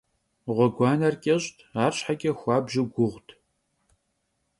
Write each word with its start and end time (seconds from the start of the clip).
Ğueguaner 0.55 1.15
ç'eş't, 1.23 1.57
arşheç'e 1.83 2.31
xuabju 2.39 2.83
guğut. 2.93 3.27